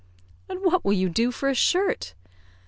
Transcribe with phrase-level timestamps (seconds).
[0.49, 2.15] "And what will you do for a shirt?"